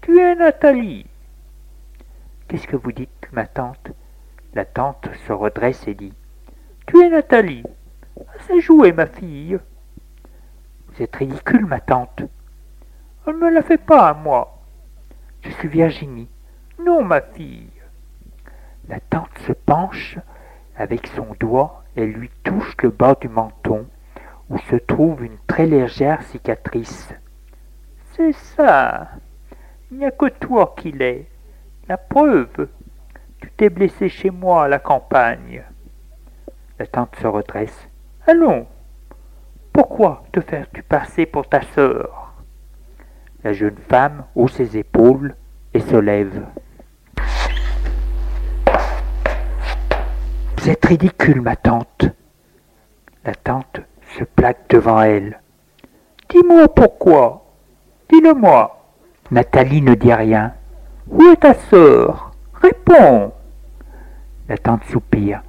[0.00, 1.06] tu es Nathalie.
[2.48, 3.90] Qu'est-ce que vous dites, ma tante?
[4.54, 6.12] La tante se redresse et dit
[6.86, 7.64] Tu es Nathalie.
[8.46, 9.58] C'est joué, ma fille.
[10.88, 12.22] Vous êtes ridicule, ma tante.
[13.26, 14.58] Elle ne me la fait pas à moi.
[15.42, 16.28] Je suis Virginie.
[16.78, 17.70] Non, ma fille.
[18.88, 20.18] La tante se penche
[20.76, 23.86] avec son doigt et lui touche le bas du menton
[24.48, 27.14] où se trouve une très légère cicatrice.
[28.12, 29.10] C'est ça.
[29.90, 31.28] Il n'y a que toi qui l'es.
[31.88, 32.68] La preuve.
[33.40, 35.62] Tu t'es blessé chez moi à la campagne.
[36.78, 37.89] La tante se redresse.
[38.30, 38.64] Allons.
[39.72, 42.32] Pourquoi te fais-tu passer pour ta sœur?
[43.42, 45.34] La jeune femme hausse ses épaules
[45.74, 46.46] et se lève.
[50.56, 52.04] Vous êtes ridicule, ma tante.
[53.24, 53.80] La tante
[54.16, 55.40] se plaque devant elle.
[56.28, 57.50] Dis-moi pourquoi.
[58.10, 58.80] Dis-le-moi.
[59.32, 60.54] Nathalie ne dit rien.
[61.08, 62.30] Où est ta sœur?
[62.54, 63.32] Réponds.
[64.48, 65.42] La tante soupire.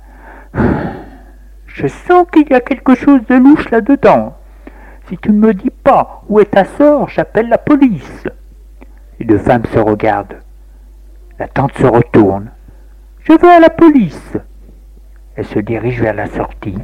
[1.74, 4.36] Je sens qu'il y a quelque chose de louche là-dedans.
[5.08, 8.28] Si tu ne me dis pas où est ta sœur, j'appelle la police.
[9.20, 10.40] Les deux femmes se regardent.
[11.40, 12.52] La tante se retourne.
[13.24, 14.38] Je vais à la police.
[15.36, 16.78] Elle se dirige vers la sortie.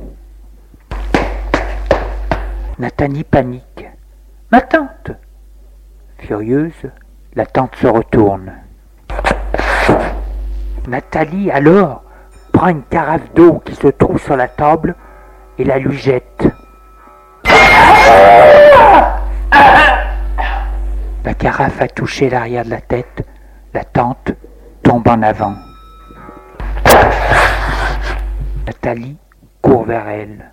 [2.79, 3.89] Nathalie panique.
[4.51, 5.11] Ma tante
[6.19, 6.89] Furieuse,
[7.35, 8.53] la tante se retourne.
[10.87, 12.03] Nathalie, alors,
[12.57, 14.95] prend une carafe d'eau qui se trouve sur la table
[15.59, 16.47] et la lui jette.
[21.23, 23.23] La carafe a touché l'arrière de la tête.
[23.75, 24.31] La tante
[24.81, 25.53] tombe en avant.
[28.65, 29.17] Nathalie
[29.61, 30.51] court vers elle.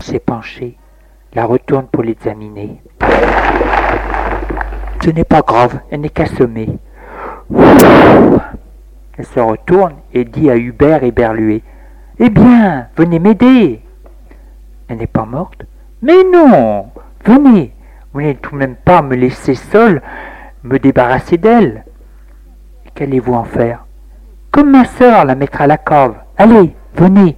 [0.00, 0.76] S'est penchée
[1.32, 2.82] la retourne pour l'examiner.
[5.02, 6.68] Ce n'est pas grave, elle n'est qu'assommée.
[7.54, 11.62] Elle se retourne et dit à Hubert éberlué
[12.18, 13.82] Eh bien, venez m'aider
[14.88, 15.64] Elle n'est pas morte
[16.00, 16.86] Mais non
[17.24, 17.72] Venez
[18.12, 20.02] Vous n'allez tout de même pas me laisser seule,
[20.64, 21.84] me débarrasser d'elle.
[22.94, 23.86] Qu'allez-vous en faire?
[24.50, 26.14] Comme ma sœur la mettre à la cave.
[26.36, 27.36] Allez, venez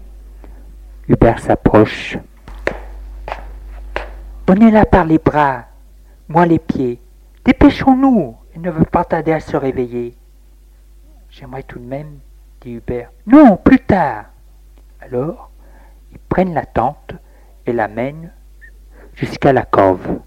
[1.09, 2.17] Hubert s'approche.
[4.47, 5.65] Prenez-la par les bras,
[6.29, 6.99] moi les pieds.
[7.45, 10.15] Dépêchons-nous, elle ne veut pas tarder à se réveiller.
[11.31, 12.19] J'aimerais tout de même,
[12.61, 13.11] dit Hubert.
[13.27, 14.27] Non, plus tard.
[15.01, 15.51] Alors,
[16.13, 17.15] ils prennent la tente
[17.67, 18.31] et la mènent
[19.15, 20.21] jusqu'à la cove.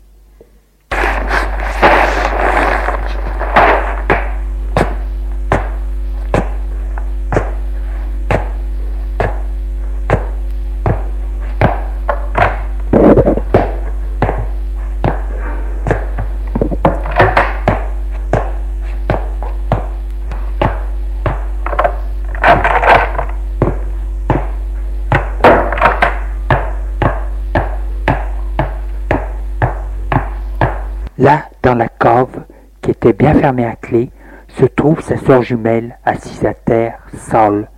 [33.14, 34.10] Bien fermée à clé,
[34.50, 37.70] se trouve sa sœur jumelle, assise à terre, sale.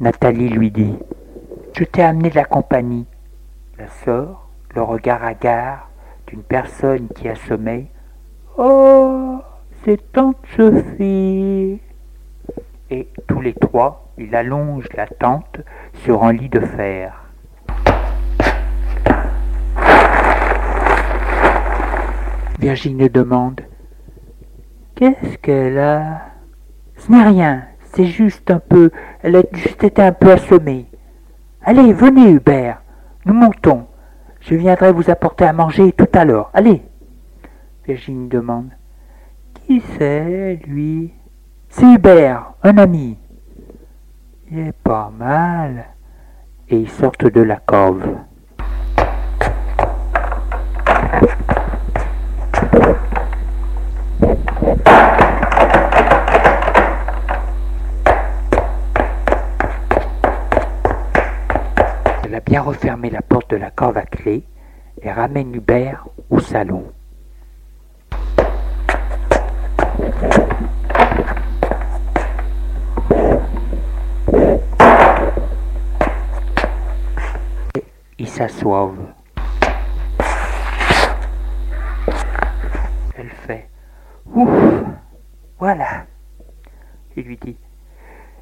[0.00, 0.96] Nathalie lui dit
[1.76, 3.06] Je t'ai amené de la compagnie.
[3.78, 5.88] La sœur, le regard hagard
[6.26, 7.88] d'une personne qui a sommeil.
[8.56, 9.38] Oh,
[9.84, 11.80] c'est tante Sophie.
[12.90, 15.60] Et tous les trois, ils allongent la tente
[16.04, 17.18] sur un lit de fer.
[22.58, 23.60] Virginie demande
[25.02, 26.20] Qu'est-ce qu'elle a
[26.96, 28.92] Ce n'est rien, c'est juste un peu.
[29.20, 30.86] Elle a juste été un peu assommée.
[31.60, 32.80] Allez, venez, Hubert,
[33.26, 33.88] nous montons.
[34.42, 36.52] Je viendrai vous apporter à manger tout à l'heure.
[36.54, 36.82] Allez.
[37.84, 38.70] Virginie demande
[39.54, 41.12] Qui c'est, lui?
[41.68, 43.18] C'est Hubert, un ami.
[44.52, 45.86] Il est pas mal.
[46.68, 48.18] Et ils sortent de la cave.
[62.24, 64.44] Elle a bien refermé la porte de la cave à clé
[65.02, 66.84] et ramène Hubert au salon.
[78.32, 78.96] S'assoivent.
[83.14, 83.68] Elle fait
[84.34, 84.48] Ouf,
[85.58, 86.06] voilà.
[87.16, 87.58] Il lui dit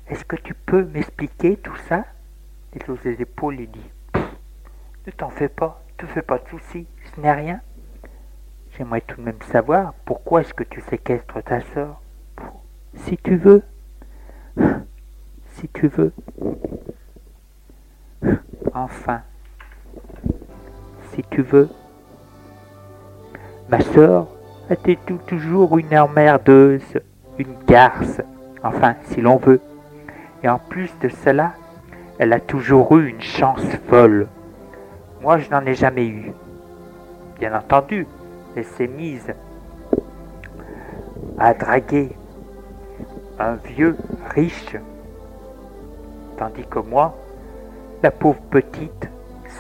[0.07, 2.05] Est-ce que tu peux m'expliquer tout ça?
[2.75, 3.91] Il hausse les épaules et dit
[5.07, 7.61] Ne t'en fais pas, ne te fais pas de soucis, ce n'est rien.
[8.79, 12.01] J'aimerais tout de même savoir pourquoi est-ce que tu séquestres ta sœur?
[12.95, 13.63] Si tu veux.
[15.55, 16.13] Si tu veux.
[18.73, 19.23] Enfin.
[21.13, 21.69] Si tu veux.
[23.69, 24.29] Ma sœur
[24.71, 27.01] était toujours une emmerdeuse,
[27.39, 28.21] une garce,
[28.63, 29.61] enfin, si l'on veut.
[30.43, 31.53] Et en plus de cela,
[32.19, 34.29] elle a toujours eu une chance folle.
[35.23, 36.33] Moi, je n'en ai jamais eu.
[37.39, 38.07] Bien entendu,
[38.57, 39.33] elle s'est mise
[41.39, 42.11] à draguer
[43.39, 43.97] un vieux
[44.35, 44.77] riche,
[46.37, 47.17] tandis que moi,
[48.03, 49.09] la pauvre petite,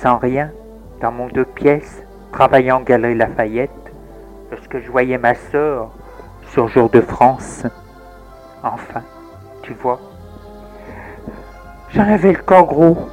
[0.02, 0.50] sans rien,
[1.00, 2.02] dans mon deux pièces,
[2.32, 3.70] travaillant galerie Lafayette,
[4.72, 5.90] lorsque je voyais ma sœur
[6.52, 7.64] sur Jour de France.
[8.62, 9.02] Enfin,
[9.62, 9.98] tu vois,
[11.90, 13.08] j'en avais le corps gros,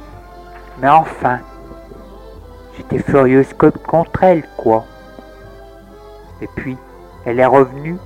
[0.80, 1.38] mais enfin,
[2.76, 4.84] j'étais furieuse que- contre elle, quoi.
[6.40, 6.76] Et puis,
[7.24, 7.96] elle est revenue,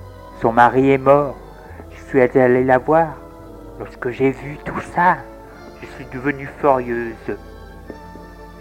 [0.41, 1.35] son mari est mort,
[1.91, 3.09] je suis allée la voir.
[3.79, 5.17] Lorsque j'ai vu tout ça,
[5.81, 7.37] je suis devenue furieuse.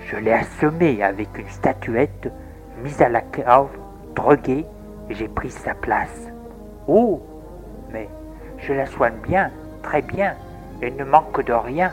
[0.07, 2.31] Je l'ai assommée avec une statuette,
[2.83, 3.67] mise à la cave,
[4.15, 4.65] droguée,
[5.11, 6.29] et j'ai pris sa place.
[6.87, 7.21] Oh,
[7.91, 8.09] mais
[8.57, 9.51] je la soigne bien,
[9.83, 10.37] très bien,
[10.81, 11.91] elle ne manque de rien.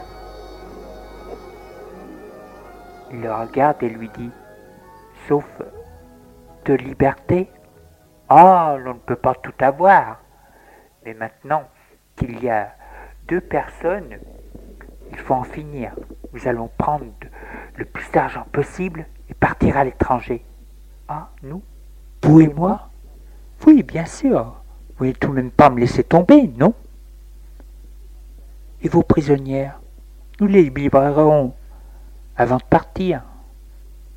[3.11, 4.31] Il le regarde et lui dit,
[5.27, 5.45] sauf
[6.65, 7.51] de liberté.
[8.29, 10.21] Ah, l'on ne peut pas tout avoir.
[11.05, 11.65] Mais maintenant
[12.15, 12.73] qu'il y a
[13.27, 14.19] deux personnes,
[15.11, 15.93] il faut en finir.
[16.33, 17.07] Nous allons prendre
[17.75, 20.45] le plus d'argent possible et partir à l'étranger.
[21.09, 21.63] Ah, nous
[22.23, 22.88] Vous et moi?
[23.67, 24.55] Oui, bien sûr.
[24.97, 26.75] Vous n'allez tout de même pas me laisser tomber, non?
[28.83, 29.81] Et vos prisonnières?
[30.41, 31.55] Nous les libérerons
[32.37, 33.23] avant de partir.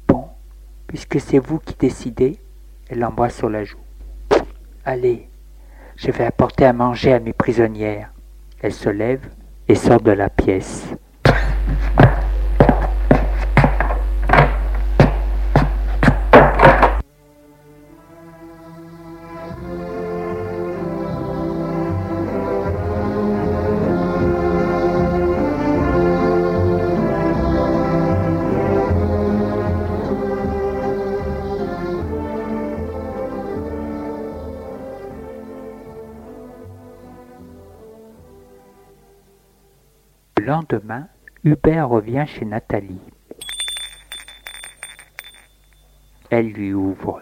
[0.08, 0.26] Bon,
[0.88, 2.40] puisque c'est vous qui décidez,
[2.90, 3.80] elle l'embrasse sur la joue.
[4.86, 5.28] Allez,
[5.96, 8.12] je vais apporter à manger à mes prisonnières.
[8.62, 9.28] Elle se lève
[9.68, 10.88] et sort de la pièce.
[40.52, 41.08] Lendemain,
[41.46, 43.00] Hubert revient chez Nathalie.
[46.30, 47.22] Elle lui ouvre.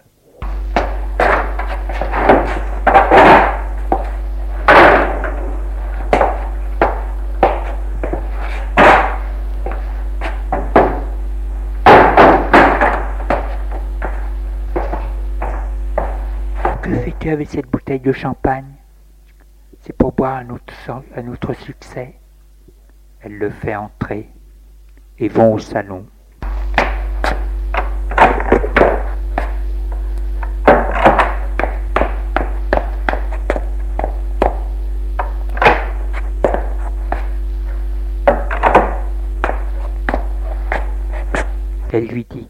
[16.82, 18.66] Que fais-tu avec cette bouteille de champagne?
[19.82, 20.74] C'est pour boire un autre,
[21.16, 22.16] un autre succès.
[23.22, 24.30] Elle le fait entrer
[25.17, 26.05] et vont au salon.
[41.91, 42.47] Elle lui dit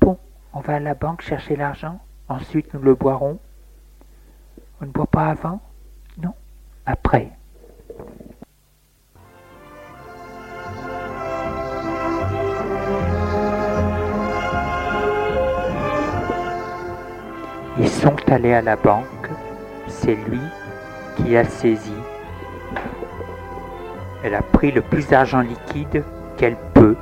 [0.00, 0.18] Bon,
[0.52, 3.38] on va à la banque chercher l'argent, ensuite nous le boirons.
[4.80, 5.62] On ne boit pas avant?
[6.18, 6.34] Non,
[6.84, 7.30] après.
[17.78, 19.30] Ils sont allés à la banque,
[19.88, 20.40] c'est lui
[21.16, 21.94] qui a saisi.
[24.22, 26.04] Elle a pris le plus d'argent liquide
[26.36, 26.96] qu'elle peut.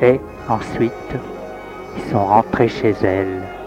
[0.00, 0.92] Et ensuite,
[1.96, 3.57] ils sont rentrés chez elle.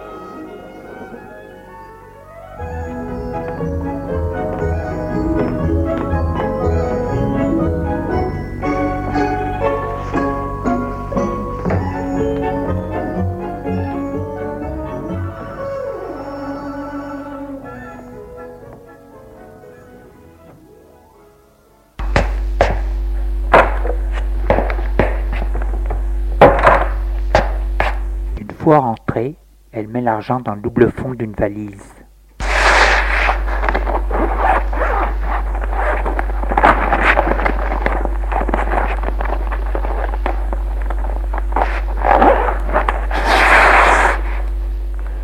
[30.30, 31.96] Dans le double fond d'une valise.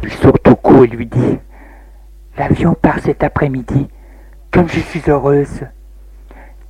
[0.02, 1.38] Il saute au cou et lui dit
[2.36, 3.88] L'avion part cet après-midi.
[4.50, 5.62] Comme je suis heureuse.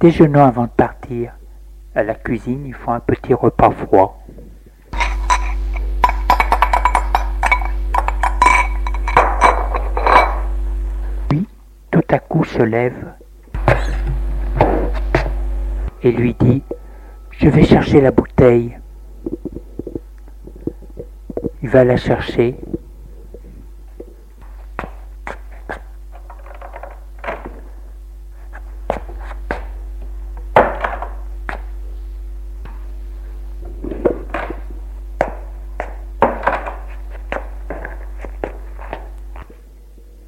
[0.02, 1.32] Déjeunons avant de partir.
[1.96, 4.22] À la cuisine, ils font un petit repas froid.
[11.92, 13.14] Tout à coup se lève
[16.04, 16.64] et lui dit
[17.32, 18.78] Je vais chercher la bouteille.
[21.62, 22.56] Il va la chercher.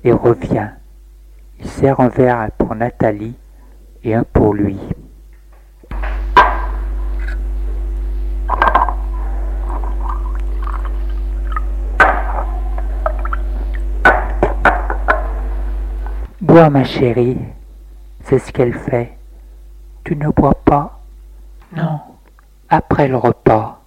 [0.04, 0.79] Et revient.
[1.80, 3.36] Sert un verre pour Nathalie
[4.04, 4.78] et un pour lui.
[16.42, 17.38] Bois, ma chérie,
[18.26, 19.18] c'est ce qu'elle fait.
[20.04, 21.00] Tu ne bois pas?
[21.78, 22.02] Non,
[22.68, 23.79] après le repas.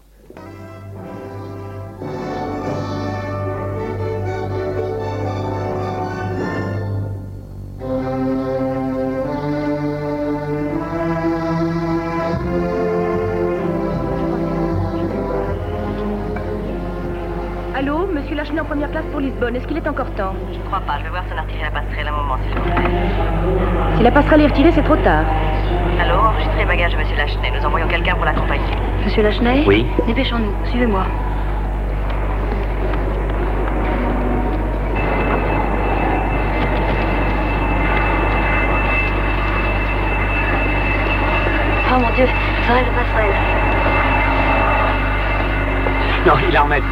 [19.48, 20.98] Est-ce qu'il est encore temps Je ne crois pas.
[20.98, 23.96] Je vais voir si on a retiré la passerelle un moment, s'il vous plaît.
[23.96, 25.24] Si la passerelle est retirée, c'est trop tard.
[26.00, 27.50] Allô, enregistrez les bagages de monsieur Lachenay.
[27.58, 28.62] Nous envoyons quelqu'un pour l'accompagner.
[29.04, 29.84] Monsieur Lachenay Oui.
[30.06, 30.52] Dépêchons-nous.
[30.70, 31.04] Suivez-moi.
[41.90, 42.26] Oh mon Dieu,
[42.66, 43.34] j'enlève la passerelle.
[46.26, 46.82] Non, il la remet.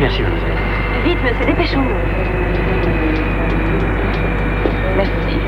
[0.00, 0.56] Merci, mademoiselle.
[1.04, 1.90] Vite, monsieur, dépêchons-nous.
[4.96, 5.40] Merci.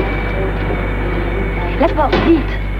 [1.79, 2.70] La porte, vite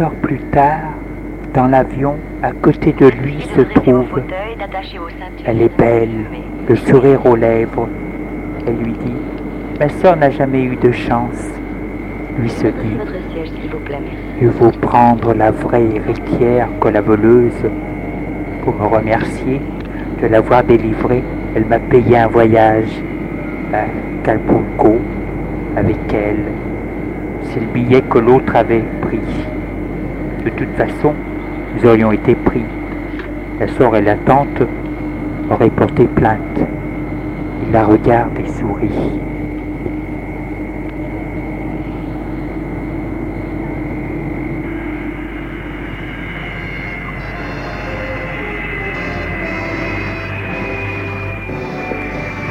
[0.00, 0.94] heures plus tard,
[1.54, 4.22] dans l'avion, à côté de lui se trouve.
[5.44, 6.26] Elle est belle,
[6.68, 7.88] le sourire aux lèvres.
[8.66, 9.16] Elle lui dit
[9.78, 11.50] Ma sœur n'a jamais eu de chance.
[12.38, 12.96] Lui se dit
[14.40, 17.64] Mieux vaut prendre la vraie héritière que la voleuse.
[18.64, 19.60] Pour me remercier
[20.22, 21.24] de l'avoir délivrée,
[21.54, 23.02] elle m'a payé un voyage
[23.72, 23.84] à
[24.22, 24.98] Calpulco
[25.76, 26.44] avec elle.
[27.42, 29.20] C'est le billet que l'autre avait pris.
[30.44, 31.12] De toute façon,
[31.74, 32.64] nous aurions été pris.
[33.58, 34.62] La sœur et la tante
[35.50, 36.40] auraient porté plainte.
[37.62, 38.88] Il la regarde et sourit.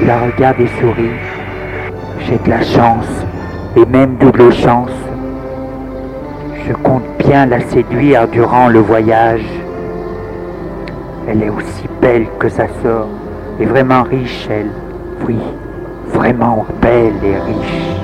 [0.05, 1.09] La regarde et sourit.
[2.19, 3.25] J'ai de la chance,
[3.75, 5.08] et même double chance.
[6.69, 9.43] Je compte bien la séduire durant le voyage.
[11.27, 13.07] Elle est aussi belle que sa sœur,
[13.59, 14.69] et vraiment riche, elle.
[15.25, 15.39] Oui,
[16.09, 17.95] vraiment belle et riche.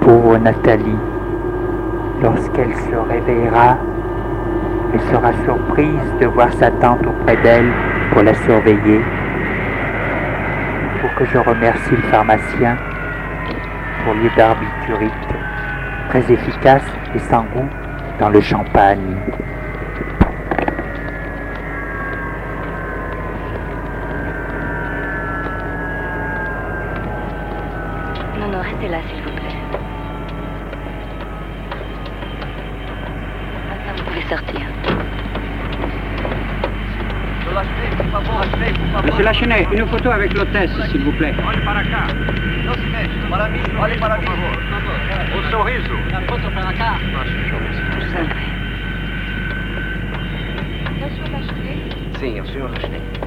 [0.00, 0.98] Pauvre Nathalie,
[2.22, 3.78] lorsqu'elle se réveillera,
[4.92, 5.88] elle sera surprise
[6.20, 7.72] de voir sa tante auprès d'elle
[8.12, 9.00] pour la surveiller.
[11.16, 12.76] Que je remercie le pharmacien
[14.02, 15.12] pour lieu barbiturite,
[16.08, 16.82] très efficace
[17.14, 17.68] et sans goût
[18.18, 19.16] dans le champagne.
[28.40, 29.56] Non, non, restez là, s'il vous plaît.
[33.70, 34.73] Maintenant, vous pouvez sortir.
[39.04, 41.34] Monsieur Lachenet, une photo avec l'hôtesse, s'il vous plaît.
[52.18, 53.23] Sim, o senhor Rachet.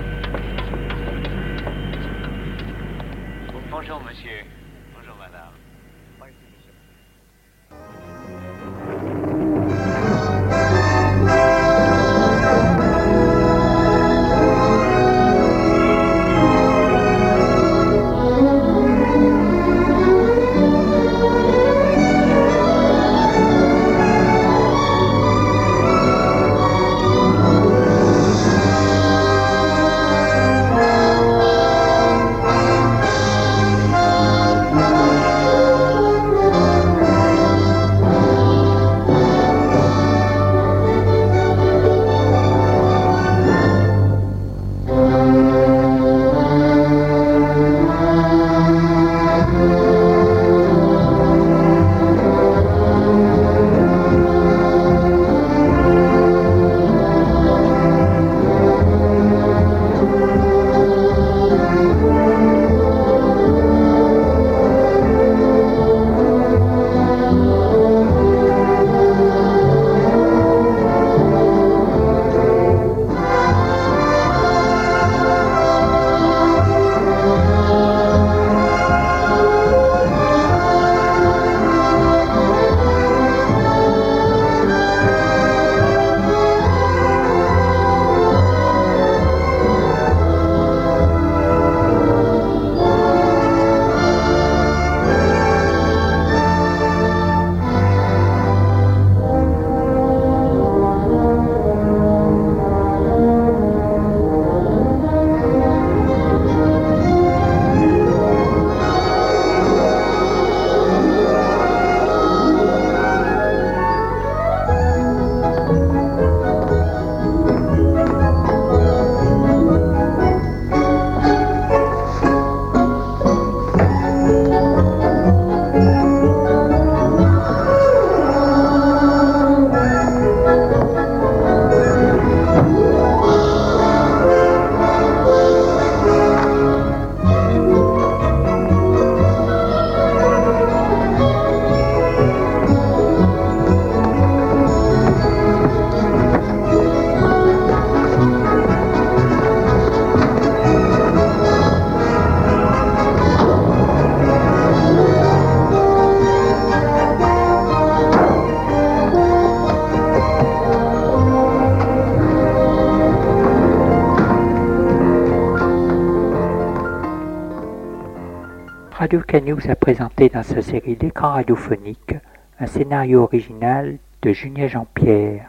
[169.07, 172.15] Radio Canu vous a présenté dans sa série L'écran radiophonique
[172.59, 175.47] un scénario original de Julien Jean-Pierre.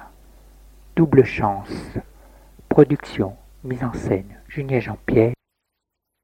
[0.95, 1.99] Double chance.
[2.69, 3.35] Production,
[3.65, 5.33] mise en scène, Julien Jean-Pierre.